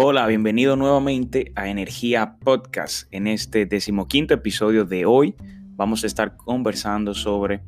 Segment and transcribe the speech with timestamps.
[0.00, 3.12] Hola, bienvenido nuevamente a Energía Podcast.
[3.12, 5.34] En este decimoquinto episodio de hoy
[5.74, 7.62] vamos a estar conversando sobre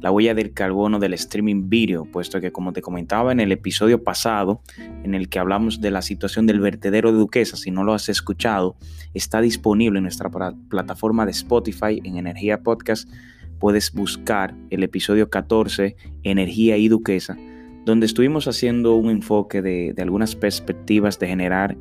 [0.00, 4.02] la huella del carbono del streaming video, puesto que como te comentaba en el episodio
[4.02, 7.92] pasado, en el que hablamos de la situación del vertedero de Duquesa, si no lo
[7.92, 8.76] has escuchado,
[9.12, 10.30] está disponible en nuestra
[10.70, 13.10] plataforma de Spotify en Energía Podcast.
[13.58, 17.36] Puedes buscar el episodio 14, Energía y Duquesa
[17.84, 21.76] donde estuvimos haciendo un enfoque de, algunas perspectivas de generar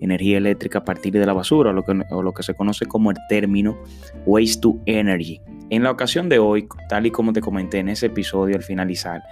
[0.00, 3.78] energía eléctrica a partir de la basura, o lo, que, se conoce como el término
[4.26, 5.40] waste to energy.
[5.70, 9.22] En la ocasión de hoy, tal y como te comenté en ese episodio al finalizar,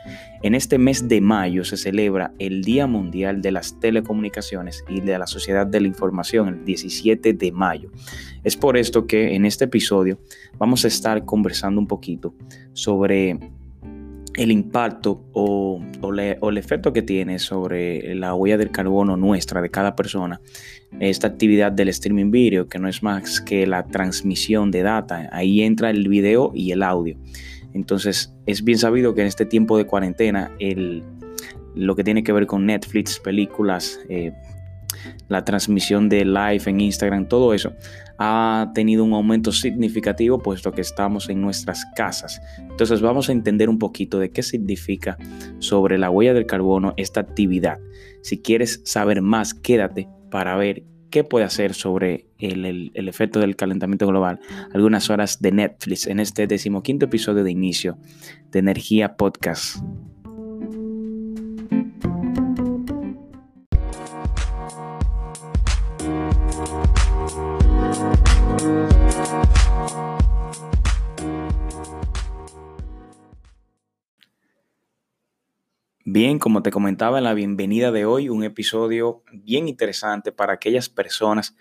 [0.43, 5.19] en este mes de mayo se celebra el Día Mundial de las Telecomunicaciones y de
[5.19, 7.91] la Sociedad de la Información, el 17 de mayo.
[8.45, 10.19] Es por esto que en este episodio
[10.59, 12.35] vamos a estar conversando un poquito
[12.73, 13.39] sobre
[14.37, 19.95] el impacto o, el efecto que tiene sobre la huella del carbono nuestra de cada
[19.95, 20.41] persona,
[21.01, 25.63] esta actividad del streaming video, que no es más que la transmisión de data, ahí
[25.63, 27.17] entra el video y el audio.
[27.75, 31.03] Entonces es bien sabido que en este tiempo de cuarentena, el,
[31.75, 34.33] lo que tiene que ver con Netflix, películas, eh,
[35.29, 37.75] la transmisión de live en Instagram, todo eso
[38.19, 42.41] ha tenido un aumento significativo puesto que estamos en nuestras casas.
[42.59, 45.19] Entonces vamos a entender un poquito de qué significa
[45.59, 47.79] sobre la huella del carbono esta actividad.
[48.23, 54.07] Si quieres saber más, quédate para ver qué puede hacer sobre el, efecto del calentamiento
[54.07, 54.41] global.
[54.73, 57.99] Algunas horas de Netflix en este decimoquinto episodio de inicio
[58.51, 59.77] de Energía Podcast.
[76.15, 80.91] Bien, como te comentaba en la bienvenida de hoy, un episodio bien interesante para aquellas
[80.91, 81.57] personas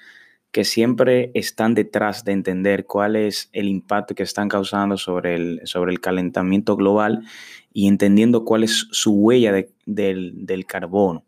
[0.51, 5.61] que siempre están detrás de entender cuál es el impacto que están causando sobre el,
[5.63, 7.23] sobre el calentamiento global
[7.71, 9.53] y entendiendo cuál es su huella
[9.85, 11.23] del, carbono.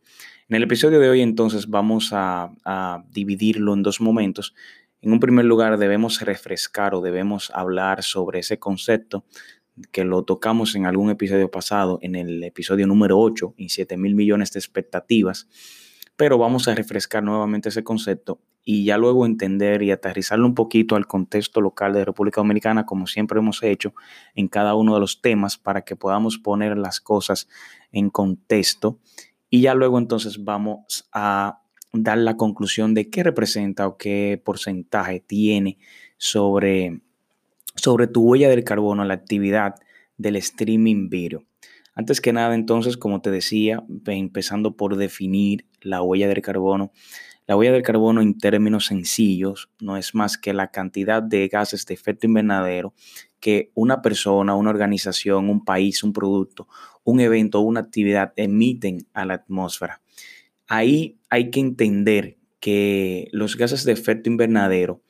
[0.50, 4.54] En el episodio de hoy entonces vamos a dividirlo en dos momentos.
[5.02, 9.24] En un primer lugar debemos refrescar o debemos hablar sobre ese concepto
[9.92, 14.16] que lo tocamos en algún episodio pasado, en el episodio número 8, y 7 mil
[14.16, 15.48] millones de expectativas,
[16.16, 20.96] pero vamos a refrescar nuevamente ese concepto y ya luego entender y aterrizarlo un poquito
[20.96, 23.94] al contexto local de República Dominicana, como siempre hemos hecho
[24.36, 27.50] en cada uno de los temas, para que podamos poner las cosas
[27.92, 29.00] en contexto.
[29.50, 31.62] Y ya luego entonces vamos a
[31.92, 35.78] dar la conclusión de qué representa o qué porcentaje tiene
[36.18, 37.02] sobre
[37.76, 39.76] sobre tu huella del carbono, la actividad
[40.18, 41.44] del streaming video.
[41.96, 46.92] Antes que nada, entonces, como te decía, empezando por definir la huella del carbono,
[47.46, 51.86] la huella del carbono en términos sencillos no es más que la cantidad de gases
[51.86, 52.94] de efecto invernadero
[53.42, 56.70] que una persona, una organización, un país, un producto,
[57.04, 60.02] un evento o una actividad emiten a la atmósfera.
[60.68, 65.02] Ahí hay que entender que los gases de efecto invernadero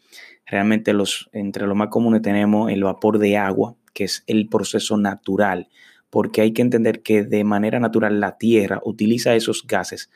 [0.45, 4.97] Realmente los, entre los más comunes tenemos el vapor de agua, que es el proceso
[4.97, 5.69] natural,
[6.09, 10.09] porque hay que entender que de manera natural la Tierra utiliza esos gases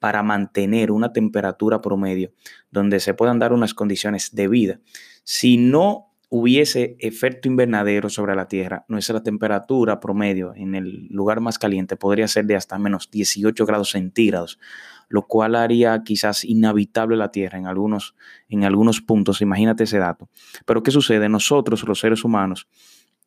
[0.00, 2.32] para mantener una temperatura promedio
[2.70, 4.80] donde se puedan dar unas condiciones de vida.
[5.22, 11.60] Si no hubiese efecto invernadero sobre la Tierra, nuestra temperatura promedio en el lugar más
[11.60, 14.58] caliente podría ser de hasta menos 18 grados centígrados,
[15.08, 18.16] lo cual haría quizás inhabitable la Tierra en algunos,
[18.48, 19.42] en algunos puntos.
[19.42, 20.28] Imagínate ese dato.
[20.66, 21.28] Pero ¿qué sucede?
[21.28, 22.66] Nosotros, los seres humanos,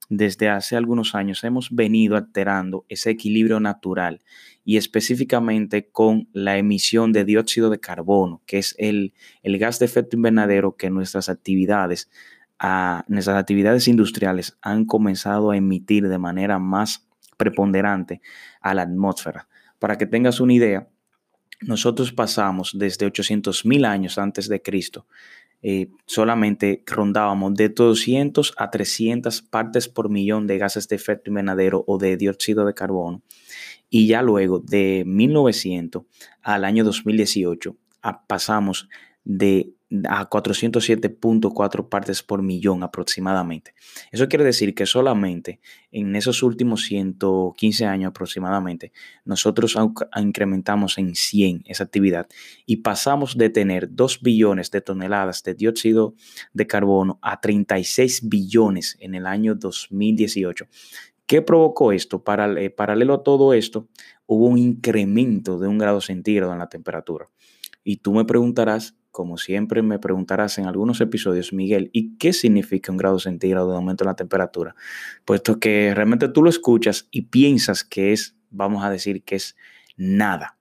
[0.09, 4.21] desde hace algunos años hemos venido alterando ese equilibrio natural
[4.65, 9.13] y específicamente con la emisión de dióxido de carbono, que es el,
[9.43, 12.09] el gas de efecto invernadero que nuestras actividades
[12.59, 17.07] a nuestras actividades industriales han comenzado a emitir de manera más
[17.37, 18.21] preponderante
[18.61, 19.47] a la atmósfera.
[19.79, 20.87] Para que tengas una idea,
[21.61, 25.05] nosotros pasamos desde 800 mil años antes de Cristo,
[25.63, 31.83] eh, solamente rondábamos de 200 a 300 partes por millón de gases de efecto invernadero
[31.87, 33.23] o de dióxido de carbono.
[33.89, 36.03] Y ya luego de 1900
[36.43, 37.75] al año 2018
[38.27, 38.87] pasamos
[39.23, 39.73] de
[40.09, 43.73] a 407.4 partes por millón aproximadamente.
[44.11, 45.61] Eso quiere decir que solamente
[45.91, 48.91] en esos últimos 115 años aproximadamente,
[49.23, 49.77] nosotros
[50.15, 52.27] incrementamos en 100 esa actividad
[52.65, 56.15] y pasamos de tener 2 billones de toneladas de dióxido
[56.53, 60.65] de carbono a 36 billones en el año 2018.
[61.25, 62.23] ¿Qué provocó esto?
[62.23, 63.87] Paralelo a todo esto,
[64.25, 67.27] hubo un incremento de un grado centígrado en la temperatura.
[67.83, 72.91] Y tú me preguntarás, como siempre me preguntarás en algunos episodios, Miguel, ¿y qué significa
[72.91, 74.75] un grado centígrado de aumento en la temperatura?
[75.25, 79.55] Puesto que realmente tú lo escuchas y piensas que es, vamos a decir, que es
[79.95, 80.55] nada.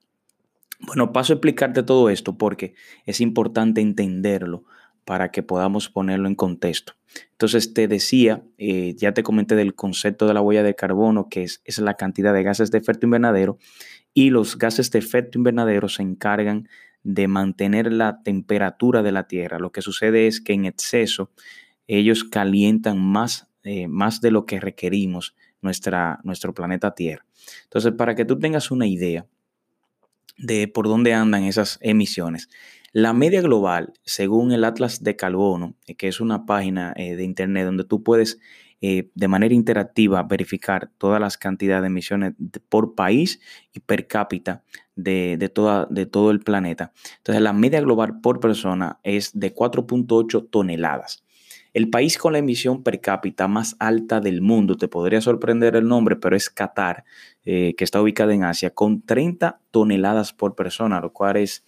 [0.79, 2.73] Bueno, paso a explicarte todo esto porque
[3.05, 4.63] es importante entenderlo
[5.05, 6.93] para que podamos ponerlo en contexto.
[7.33, 11.43] Entonces te decía, eh, ya te comenté del concepto de la huella de carbono, que
[11.43, 13.59] es, es la cantidad de gases de efecto invernadero,
[14.15, 16.67] y los gases de efecto invernadero se encargan
[17.03, 19.59] de mantener la temperatura de la Tierra.
[19.59, 21.31] Lo que sucede es que en exceso
[21.87, 27.25] ellos calientan más, eh, más de lo que requerimos nuestra, nuestro planeta Tierra.
[27.63, 29.25] Entonces, para que tú tengas una idea
[30.37, 32.49] de por dónde andan esas emisiones,
[32.93, 37.23] la media global, según el Atlas de Carbono, eh, que es una página eh, de
[37.23, 38.39] Internet donde tú puedes
[38.81, 42.33] eh, de manera interactiva verificar todas las cantidades de emisiones
[42.69, 43.39] por país
[43.73, 44.63] y per cápita
[44.95, 46.91] de, de, toda, de todo el planeta.
[47.17, 51.23] Entonces, la media global por persona es de 4.8 toneladas.
[51.73, 55.87] El país con la emisión per cápita más alta del mundo, te podría sorprender el
[55.87, 57.03] nombre, pero es Qatar,
[57.43, 61.63] que está ubicada en Asia, con 30 toneladas por persona, lo cual es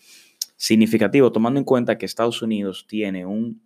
[0.56, 3.61] significativo, tomando en cuenta que Estados Unidos tiene un,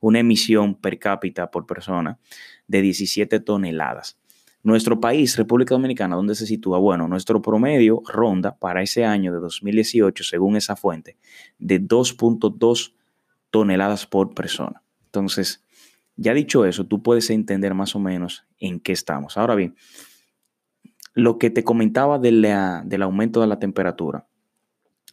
[0.00, 2.18] una emisión per cápita por persona
[2.66, 4.18] de 17 toneladas.
[4.62, 6.78] Nuestro país, República Dominicana, ¿dónde se sitúa?
[6.78, 11.16] Bueno, nuestro promedio ronda para ese año de 2018, según esa fuente,
[11.58, 12.92] de 2.2
[13.50, 14.82] toneladas por persona.
[15.06, 15.64] Entonces,
[16.16, 19.36] ya dicho eso, tú puedes entender más o menos en qué estamos.
[19.36, 19.76] Ahora bien,
[21.14, 22.32] lo que te comentaba de
[22.84, 24.26] del aumento de la temperatura.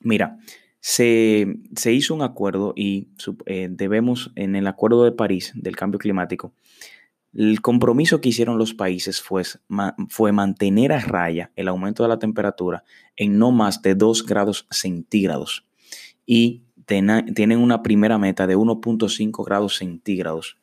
[0.01, 0.38] Mira,
[0.87, 1.47] se,
[1.91, 3.07] hizo un acuerdo y
[3.47, 6.53] eh, debemos, en el Acuerdo de París del Cambio Climático,
[7.33, 9.41] el compromiso que hicieron los países fue,
[10.09, 12.83] fue mantener a raya el aumento de la temperatura
[13.15, 15.65] en no más de 2 grados centígrados
[16.23, 20.59] y tienen una primera meta de 1.5 grados centígrados.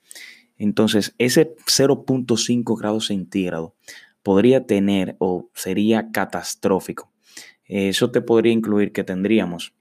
[0.56, 3.72] Entonces, ese 0.5 grados centígrados
[4.22, 7.10] podría tener o sería catastrófico.
[7.64, 9.74] Eso te podría incluir que tendríamos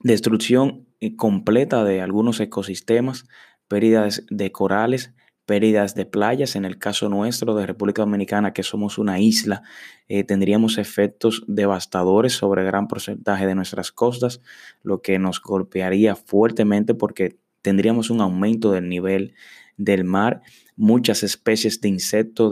[0.00, 3.26] destrucción eh, completa de algunos ecosistemas,
[3.68, 5.14] pérdidas de corales,
[5.46, 6.56] pérdidas de playas.
[6.56, 9.62] En el caso nuestro de República Dominicana, que somos una isla,
[10.08, 14.40] eh, tendríamos efectos devastadores sobre gran porcentaje de nuestras costas,
[14.82, 19.34] lo que nos golpearía fuertemente porque tendríamos un aumento del nivel
[19.84, 20.42] del mar
[20.80, 22.50] muchas especies de insectos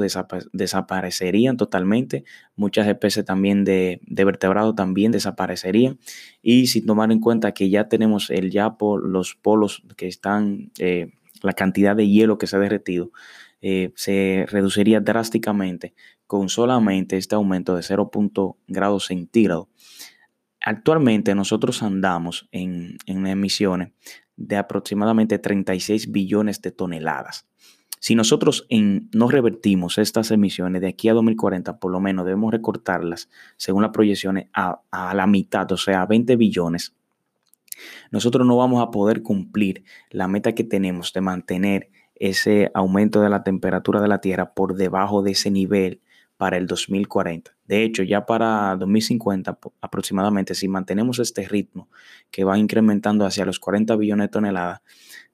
[0.52, 2.24] desaparecerían totalmente,
[2.56, 5.98] muchas especies también de, de vertebrados también desaparecerían.
[6.42, 11.12] Y sin tomar en cuenta que ya tenemos el yapo, los polos que están, eh,
[11.42, 13.12] la cantidad de hielo que se ha derretido,
[13.62, 15.94] eh, se reduciría drásticamente
[16.26, 18.10] con solamente este aumento de 0.
[18.66, 19.68] grados centígrados.
[20.68, 23.92] Actualmente nosotros andamos en, emisiones
[24.36, 27.48] de aproximadamente 36 billones de toneladas.
[28.00, 33.30] Si nosotros no revertimos estas emisiones de aquí a 2040, por lo menos debemos recortarlas,
[33.56, 36.94] según las proyecciones, a, a la mitad, o sea, a 20 billones,
[38.10, 43.30] nosotros no vamos a poder cumplir la meta que tenemos de mantener ese aumento de
[43.30, 46.02] la temperatura de la Tierra por debajo de ese nivel
[46.36, 47.57] para el 2040.
[47.68, 51.90] De hecho, ya para 2050 aproximadamente, si mantenemos este ritmo
[52.30, 54.80] que va incrementando hacia los 40 billones de toneladas,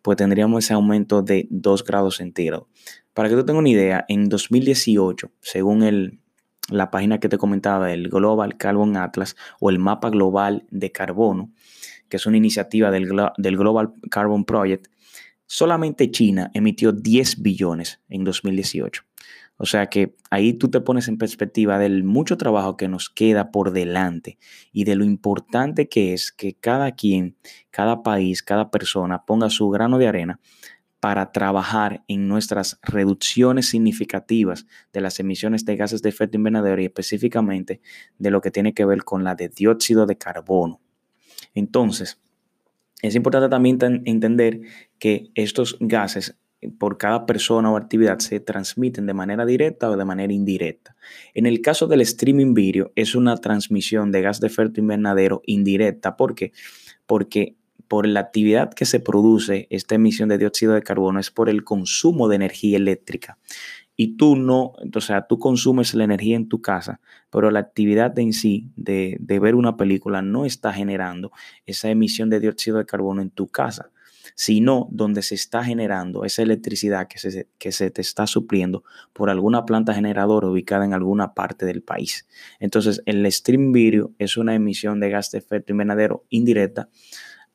[0.03, 2.67] pues tendríamos ese aumento de 2 grados centígrados.
[3.15, 6.21] Para que tú tengas una idea, en 2018, según
[6.71, 11.53] la página que te comentaba, el Global Carbon Atlas o el mapa global de carbono,
[12.09, 14.89] que es una iniciativa del, del Global Carbon Project,
[15.47, 19.05] solamente China emitió 10 billones en 2018.
[19.57, 23.51] O sea que ahí tú te pones en perspectiva del mucho trabajo que nos queda
[23.53, 24.39] por delante
[24.73, 27.37] y de lo importante que es que cada quien,
[27.71, 30.41] cada país, cada persona ponga su grano de arena
[30.99, 36.87] para trabajar en nuestras reducciones significativas de las emisiones de gases de efecto invernadero y
[36.87, 37.81] específicamente
[38.19, 40.81] de lo que tiene que ver con la de dióxido de carbono.
[41.55, 42.23] Entonces,
[43.03, 44.63] es importante también entender
[44.99, 46.39] que estos gases
[46.79, 50.97] por cada persona o actividad se transmiten de manera directa o de manera indirecta.
[51.35, 56.17] En el caso del streaming video es una transmisión de gas de efecto invernadero indirecta.
[56.17, 56.53] ¿Por qué?
[57.07, 57.57] Porque
[57.89, 61.65] por la actividad que se produce esta emisión de dióxido de carbono es por el
[61.65, 63.39] consumo de energía eléctrica.
[63.97, 68.19] Y tú no, o sea, tú consumes la energía en tu casa, pero la actividad
[68.19, 71.31] en sí de, de ver una película no está generando
[71.67, 73.91] esa emisión de dióxido de carbono en tu casa.
[74.35, 79.31] Sino donde se está generando esa electricidad que se, que se te está supliendo por
[79.31, 82.27] alguna planta generadora ubicada en alguna parte del país.
[82.59, 86.89] Entonces, el stream video es una emisión de gas de efecto invernadero indirecta.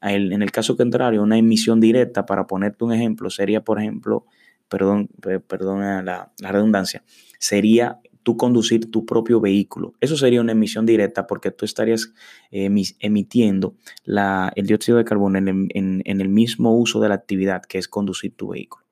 [0.02, 4.26] En el caso contrario, una emisión directa, para ponerte un ejemplo, sería, por ejemplo,
[4.70, 5.10] perdón,
[5.48, 7.04] perdón la, la redundancia,
[7.38, 9.96] sería tú conducir tu propio vehículo.
[10.00, 12.14] Eso sería una emisión directa porque tú estarías
[12.52, 18.36] emitiendo el dióxido de carbono en, el mismo uso de la actividad que es conducir
[18.36, 18.86] tu vehículo.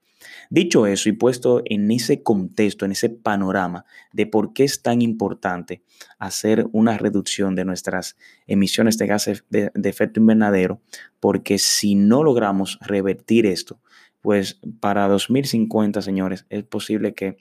[0.49, 5.03] Dicho eso y puesto en ese contexto, en ese panorama de por qué es tan
[5.03, 5.83] importante
[6.17, 8.17] hacer una reducción de nuestras
[8.47, 10.81] emisiones de gases de efecto invernadero,
[11.19, 13.79] porque si no logramos revertir esto,
[14.21, 17.37] pues para 2050, señores, es posible que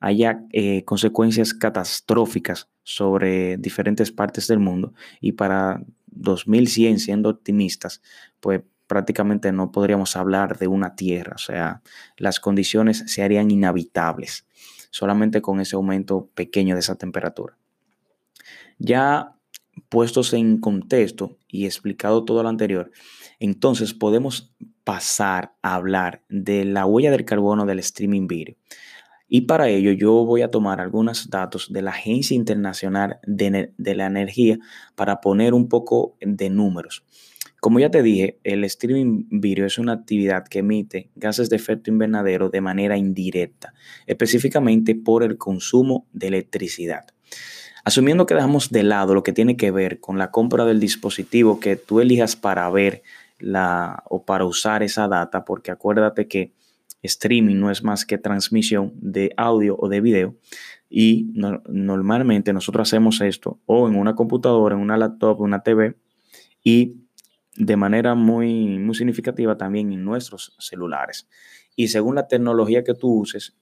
[0.00, 8.02] haya eh, consecuencias catastróficas sobre diferentes partes del mundo y para 2100, siendo optimistas,
[8.40, 11.82] pues prácticamente no podríamos hablar de una tierra, o sea,
[12.16, 14.46] las condiciones se harían inhabitables
[14.90, 17.56] solamente con ese aumento pequeño de esa temperatura.
[18.78, 19.34] Ya
[19.88, 22.90] puestos en contexto y explicado todo lo anterior,
[23.38, 28.56] entonces podemos pasar a hablar de la huella del carbono del streaming video.
[29.28, 34.06] Y para ello yo voy a tomar algunos datos de la Agencia Internacional de, la
[34.06, 34.58] Energía
[34.94, 37.04] para poner un poco de números.
[37.60, 41.90] Como ya te dije, el streaming video es una actividad que emite gases de efecto
[41.90, 43.74] invernadero de manera indirecta,
[44.06, 47.04] específicamente por el consumo de electricidad.
[47.84, 51.58] Asumiendo que dejamos de lado lo que tiene que ver con la compra del dispositivo
[51.58, 53.02] que tú elijas para ver
[53.38, 56.52] la, o para usar esa data, porque acuérdate que
[57.02, 60.36] streaming no es más que transmisión de audio o de video.
[60.90, 65.96] Y normalmente nosotros hacemos esto o en una computadora, en una laptop, una TV
[66.64, 66.96] y
[67.56, 71.28] de manera muy, muy significativa también en nuestros celulares.
[71.76, 73.56] Y según la tecnología que tú uses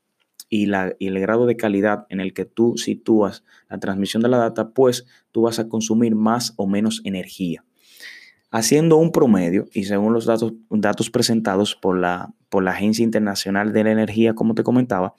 [0.48, 4.28] y, la, y el grado de calidad en el que tú sitúas la transmisión de
[4.28, 7.64] la data, pues tú vas a consumir más o menos energía.
[8.56, 13.84] Haciendo un promedio, y según los datos, presentados por la, por la Agencia Internacional de
[13.84, 15.14] la Energía, como te comentaba,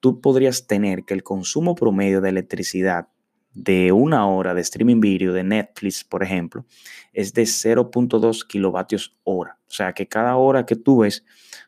[0.00, 3.06] tú podrías tener que el consumo promedio de electricidad
[3.54, 6.66] de una hora de streaming video de Netflix, por ejemplo,
[7.12, 9.60] es de 0.2 kilovatios hora.
[9.68, 11.24] O sea que cada hora que tú ves,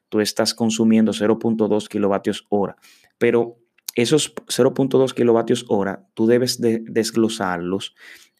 [0.08, 2.74] tú estás consumiendo 0.2 kilovatios hora.
[3.18, 3.60] Pero
[3.94, 7.94] esos 0.2 kilovatios hora, tú debes de desglosarlos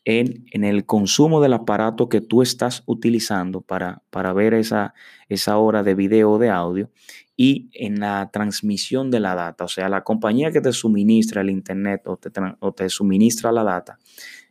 [0.04, 4.94] en, el consumo del aparato que tú estás utilizando para, para ver esa,
[5.28, 6.90] esa hora de video o de audio
[7.36, 9.64] y en la transmisión de la data.
[9.64, 13.98] O sea, la compañía que te suministra el Internet o te, te suministra la data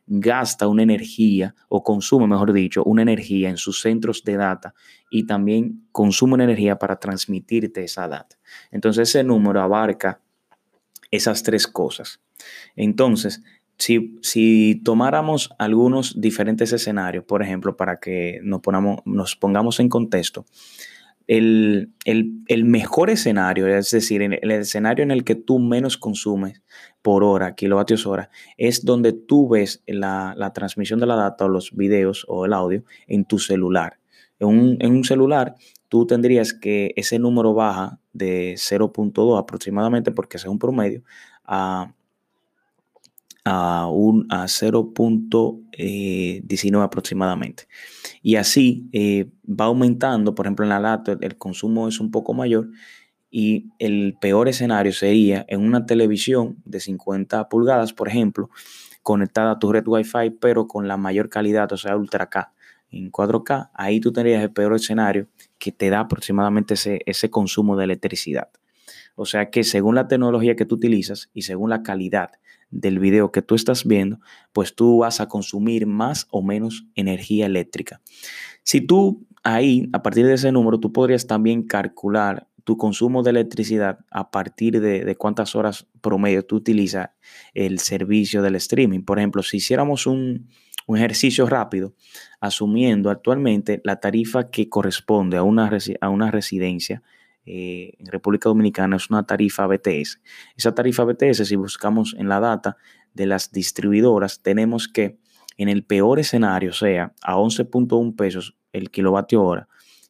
[0.05, 4.73] gasta una energía o consume, mejor dicho, una energía en sus centros de data
[5.09, 8.37] y también consume energía para transmitirte esa data.
[8.71, 10.19] Entonces ese número abarca
[11.09, 12.19] esas tres cosas.
[12.75, 13.43] Entonces,
[13.77, 18.61] si, tomáramos algunos diferentes escenarios, por ejemplo, para que nos,
[19.05, 20.45] nos pongamos en contexto,
[21.27, 26.61] el, mejor escenario, es decir, el, escenario en el que tú menos consumes
[27.01, 31.75] por hora, kilovatios hora, es donde tú ves la, transmisión de la data o los
[31.75, 33.99] videos o el audio en tu celular.
[34.39, 35.55] En un, en un celular,
[35.87, 41.03] tú tendrías que ese número baja de 0.2 aproximadamente, porque ese es un promedio,
[41.45, 41.93] a
[43.45, 47.67] a, un, a 0.19 eh, aproximadamente.
[48.21, 52.33] Y así eh, va aumentando, por ejemplo, en la lata el consumo es un poco
[52.33, 52.69] mayor
[53.29, 58.49] y el peor escenario sería en una televisión de 50 pulgadas, por ejemplo,
[59.01, 62.53] conectada a tu red Wi-Fi, pero con la mayor calidad, o sea, Ultra K
[62.93, 67.75] en 4K, ahí tú tendrías el peor escenario que te da aproximadamente ese, ese consumo
[67.75, 68.49] de electricidad.
[69.15, 72.31] O sea que según la tecnología que tú utilizas y según la calidad
[72.73, 74.19] del video que tú estás viendo,
[74.51, 78.01] pues tú vas a consumir más o menos energía eléctrica.
[78.63, 83.31] Si tú ahí, a partir de ese número, tú podrías también calcular tu consumo de
[83.31, 87.09] electricidad a partir de, cuántas horas promedio tú utilizas
[87.53, 89.01] el servicio del streaming.
[89.01, 90.47] Por ejemplo, si hiciéramos un,
[90.87, 91.93] ejercicio rápido,
[92.41, 97.01] asumiendo actualmente la tarifa que corresponde a una, a una residencia
[97.45, 100.21] eh, en República Dominicana es una tarifa BTS.
[100.55, 102.77] Esa tarifa BTS, si buscamos en la data
[103.13, 105.17] de las distribuidoras, tenemos que
[105.57, 109.67] en el peor escenario, sea a 11.1 pesos el kilovatio hora,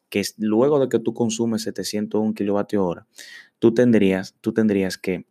[0.08, 3.06] que es luego de que tú consumes 701 kilovatio hora,
[3.58, 5.26] tú tendrías, tú tendrías que,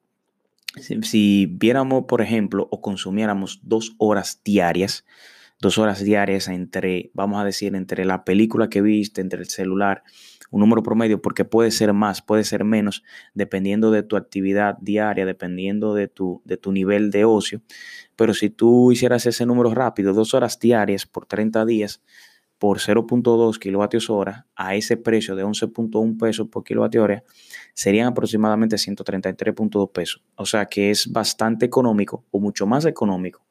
[0.80, 5.06] si, si viéramos, por ejemplo, o consumiéramos dos horas diarias,
[5.60, 10.04] dos horas diarias entre, vamos a decir, entre la película que viste, entre el celular,
[10.54, 15.26] un número promedio, porque puede ser más, puede ser menos, dependiendo de tu actividad diaria,
[15.26, 17.64] dependiendo de tu, de tu nivel de ocio.
[18.16, 22.04] Pero si tú hicieras ese número rápido, dos horas diarias por 30 días,
[22.60, 27.24] por 0.2 kilovatios hora a ese precio de 11.1 pesos por kilovatio hora,
[27.74, 30.24] serían aproximadamente 133.2 pesos.
[30.36, 33.44] O sea que es bastante económico o mucho más económico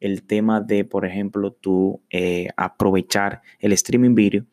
[0.00, 4.46] el tema de, por ejemplo, tú eh, aprovechar el streaming video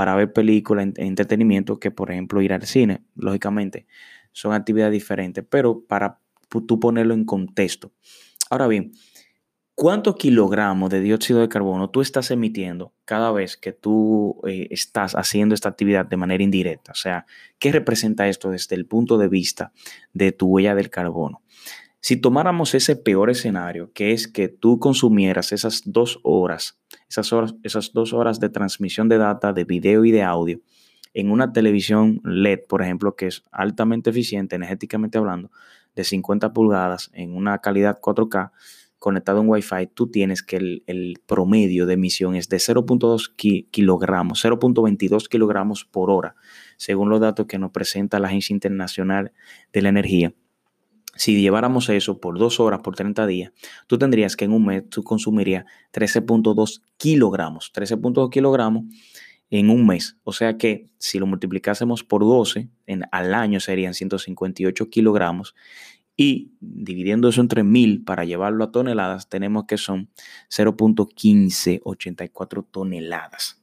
[0.00, 3.04] para ver películas, entretenimiento, que por ejemplo ir al cine.
[3.16, 3.86] Lógicamente,
[4.32, 7.92] son actividades diferentes, pero para tú ponerlo en contexto.
[8.48, 8.92] Ahora bien,
[9.74, 15.14] ¿cuántos kilogramos de dióxido de carbono tú estás emitiendo cada vez que tú eh, estás
[15.16, 16.92] haciendo esta actividad de manera indirecta?
[16.92, 17.26] O sea,
[17.58, 19.70] ¿qué representa esto desde el punto de vista
[20.14, 21.42] de tu huella del carbono?
[22.02, 26.80] Si tomáramos ese peor escenario, que es que tú consumieras esas dos horas,
[27.10, 30.60] esas, horas, esas dos horas de transmisión de data, de video y de audio,
[31.12, 35.50] en una televisión LED, por ejemplo, que es altamente eficiente, energéticamente hablando,
[35.94, 38.52] de 50 pulgadas, en una calidad 4K,
[38.98, 43.34] conectado en Wi-Fi, tú tienes que el, promedio de emisión es de 0.2
[43.70, 46.34] kilogramos, 0.22 kilogramos por hora,
[46.78, 49.32] según los datos que nos presenta la Agencia Internacional
[49.72, 50.32] de la Energía
[51.14, 53.52] si lleváramos eso por dos horas, por 30 días,
[53.86, 57.72] tú tendrías que en un mes tú consumirías 13.2 kilogramos.
[57.74, 58.84] 13.2 kilogramos
[59.50, 60.16] en un mes.
[60.22, 65.56] O sea que si lo multiplicásemos por 12, en, al año serían 158 kilogramos.
[66.16, 70.10] Y dividiendo eso entre mil para llevarlo a toneladas, tenemos que son
[70.50, 73.60] 0.1584 toneladas.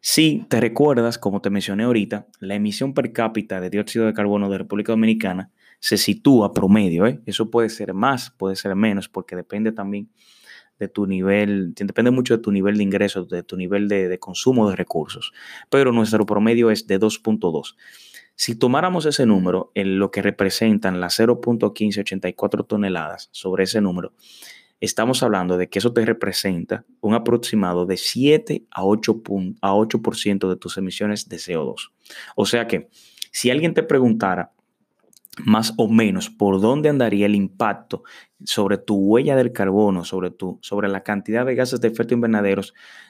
[0.00, 4.48] Si te recuerdas, como te mencioné ahorita, la emisión per cápita de dióxido de carbono
[4.48, 7.06] de República Dominicana se sitúa promedio.
[7.06, 7.20] ¿eh?
[7.26, 10.10] Eso puede ser más, puede ser menos, porque depende también
[10.78, 14.70] de tu nivel, depende mucho de tu nivel de ingresos, de tu nivel de, consumo
[14.70, 15.32] de recursos.
[15.70, 17.74] Pero nuestro promedio es de 2.2.
[18.36, 24.12] Si tomáramos ese número, en lo que representan las 0.1584 toneladas sobre ese número,
[24.80, 29.22] estamos hablando de que eso te representa un aproximado de 7 a 8,
[29.60, 30.00] a 8
[30.48, 31.90] de tus emisiones de CO2.
[32.36, 32.88] O sea que
[33.32, 34.52] si alguien te preguntara,
[35.44, 38.02] más o menos por dónde andaría el impacto
[38.44, 42.62] sobre tu huella del carbono, sobre, tu, sobre la cantidad de gases de efecto invernadero,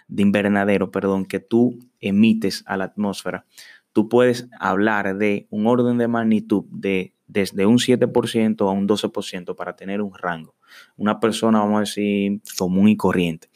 [0.09, 3.47] de invernadero perdón, que tú emites a la atmósfera,
[3.93, 9.55] tú puedes hablar de un orden de magnitud de desde un 7% a un 12%
[9.55, 10.57] para tener un rango.
[10.97, 13.49] Una persona, vamos a decir, común y corriente.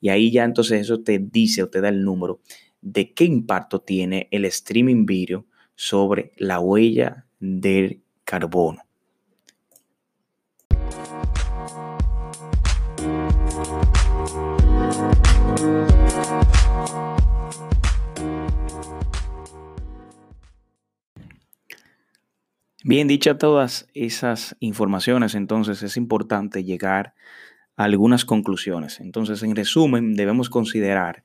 [0.00, 2.40] Y ahí ya entonces eso te dice o te da el número
[2.82, 5.46] de qué impacto tiene el streaming video
[5.76, 8.82] sobre la huella del carbono.
[22.86, 27.14] Bien, dicha todas esas informaciones, entonces es importante llegar
[27.76, 29.00] a algunas conclusiones.
[29.00, 31.24] Entonces, en resumen, debemos considerar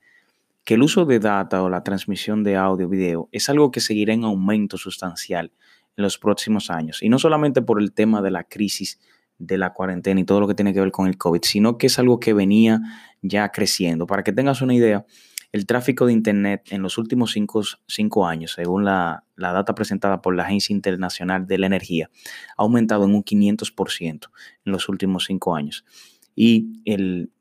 [0.64, 4.14] que el uso de data o la transmisión de audio video es algo que seguirá
[4.14, 5.52] en aumento sustancial
[5.96, 7.02] en los próximos años.
[7.02, 8.98] Y no solamente por el tema de la crisis
[9.38, 11.86] de la cuarentena y todo lo que tiene que ver con el COVID, sino que
[11.86, 12.80] es algo que venía
[13.22, 14.06] ya creciendo.
[14.06, 15.06] Para que tengas una idea,
[15.52, 20.44] el tráfico de Internet en los últimos cinco, años, según la, data presentada por la
[20.44, 22.10] Agencia Internacional de la Energía,
[22.56, 24.30] ha aumentado en un 500%
[24.64, 25.84] en los últimos cinco años.
[26.36, 27.32] Y el,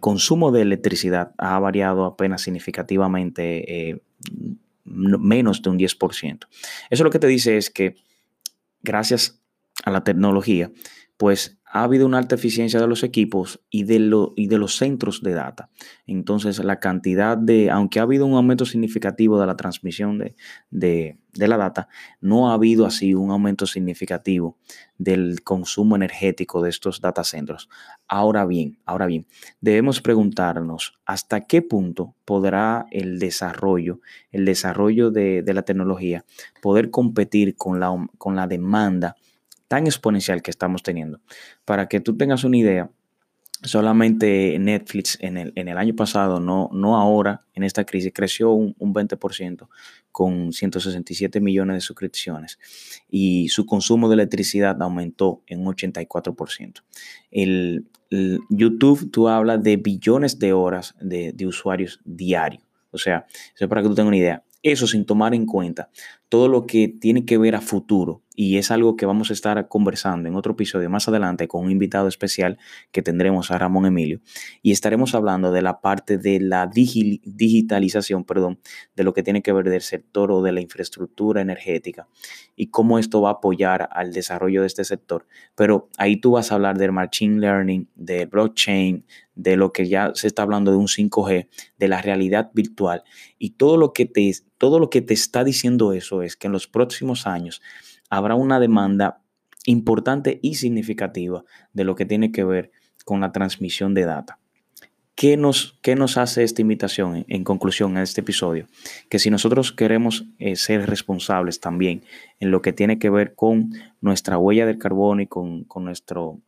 [0.00, 4.02] consumo de electricidad ha variado apenas significativamente eh,
[4.86, 6.46] menos de un 10%.
[6.90, 7.96] Eso lo que te dice es que
[8.82, 9.40] gracias
[9.84, 10.70] a la tecnología,
[11.16, 14.76] pues ha habido una alta eficiencia de los equipos y de, lo, y de los
[14.76, 15.68] centros de data.
[16.06, 20.36] Entonces, la cantidad de, aunque ha habido un aumento significativo de la transmisión de,
[20.70, 21.88] de, de, la data,
[22.20, 24.56] no ha habido así un aumento significativo
[24.96, 27.68] del consumo energético de estos data centros.
[28.06, 29.26] Ahora bien, ahora bien,
[29.60, 34.00] debemos preguntarnos hasta qué punto podrá el desarrollo,
[34.30, 36.24] el desarrollo de, de la tecnología,
[36.62, 39.16] poder competir con la, con la demanda
[39.68, 41.20] tan exponencial que estamos teniendo.
[41.64, 42.90] Para que tú tengas una idea,
[43.62, 48.52] solamente Netflix en el, en el año pasado, no, no ahora, en esta crisis, creció
[48.52, 49.68] un, 20%
[50.12, 52.58] con 167 millones de suscripciones
[53.10, 56.82] y su consumo de electricidad aumentó en un 84%.
[57.30, 57.86] El,
[58.48, 62.62] YouTube, tú hablas de billones de horas de, de usuarios diarios.
[62.92, 64.44] O sea, eso es para que tú tengas una idea.
[64.62, 65.90] Eso sin tomar en cuenta
[66.28, 69.66] todo lo que tiene que ver a futuro y es algo que vamos a estar
[69.66, 72.58] conversando en otro episodio más adelante con un invitado especial
[72.92, 74.20] que tendremos a Ramón Emilio
[74.60, 78.60] y estaremos hablando de la parte de la digitalización, perdón,
[78.94, 82.08] de lo que tiene que ver del sector o de la infraestructura energética
[82.54, 85.26] y cómo esto va a apoyar al desarrollo de este sector.
[85.54, 90.12] Pero ahí tú vas a hablar del machine learning, del blockchain, de lo que ya
[90.14, 93.04] se está hablando de un 5G, de la realidad virtual
[93.38, 96.52] y todo lo que te todo lo que te está diciendo eso es que en
[96.52, 97.62] los próximos años
[98.10, 99.22] habrá una demanda
[99.66, 102.70] importante y significativa de lo que tiene que ver
[103.04, 104.38] con la transmisión de data.
[105.14, 108.66] ¿Qué nos, qué nos hace esta invitación en, conclusión en este episodio?
[109.08, 112.02] Que si nosotros queremos eh, ser responsables también
[112.38, 113.70] en lo que tiene que ver con
[114.02, 116.40] nuestra huella del carbono y con, con nuestro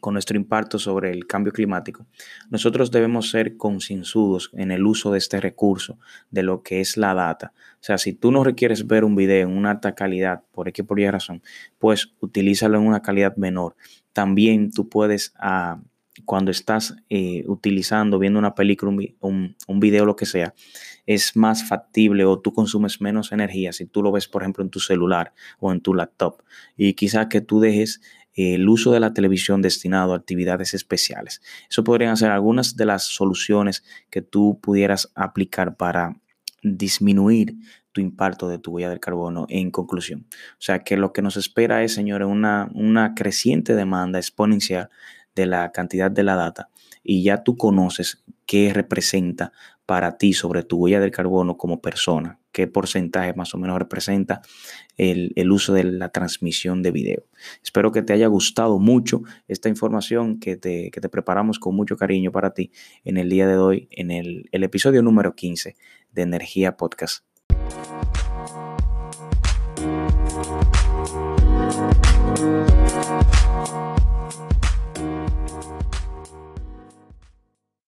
[0.00, 2.06] con nuestro impacto sobre el cambio climático,
[2.50, 5.98] nosotros debemos ser concienzudos en el uso de este recurso,
[6.30, 7.52] de lo que es la data.
[7.74, 10.84] O sea, si tú no requieres ver un video en una alta calidad, por X
[10.84, 11.42] por Y razón,
[11.78, 13.76] pues utilízalo en una calidad menor.
[14.12, 15.80] También tú puedes, ah,
[16.24, 20.54] cuando estás eh, utilizando, viendo una película, un, un video, lo que sea,
[21.06, 24.70] es más factible o tú consumes menos energía si tú lo ves, por ejemplo, en
[24.70, 26.42] tu celular o en tu laptop.
[26.76, 28.00] Y quizá que tú dejes
[28.34, 31.40] el uso de la televisión destinado a actividades especiales.
[31.70, 36.20] Eso podrían ser algunas de las soluciones que tú pudieras aplicar para
[36.62, 37.56] disminuir
[37.92, 40.26] tu impacto de tu huella del carbono en conclusión.
[40.30, 44.90] O sea que lo que nos espera es, señores, una, una creciente demanda exponencial
[45.34, 46.70] de la cantidad de la data
[47.02, 49.52] y ya tú conoces qué representa
[49.86, 54.40] para ti sobre tu huella del carbono como persona, qué porcentaje más o menos representa
[54.96, 57.24] el, uso de la transmisión de video.
[57.62, 61.96] Espero que te haya gustado mucho esta información que te, que te preparamos con mucho
[61.96, 62.70] cariño para ti
[63.04, 65.76] en el día de hoy, en el, el episodio número 15
[66.12, 67.33] de Energía Podcast.